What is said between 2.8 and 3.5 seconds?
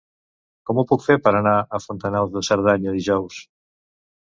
dijous?